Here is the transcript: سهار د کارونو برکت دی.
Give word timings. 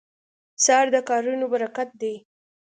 سهار 0.63 0.87
د 0.95 0.97
کارونو 1.09 1.45
برکت 1.53 1.89
دی. 2.01 2.13